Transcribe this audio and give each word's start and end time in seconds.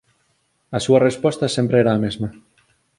A 0.77 0.79
súa 0.85 1.03
resposta 1.07 1.53
sempre 1.57 1.77
era 1.83 1.91
a 1.93 2.01
mesma. 2.05 2.29